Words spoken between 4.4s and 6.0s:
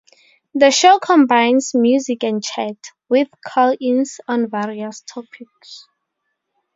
various topics.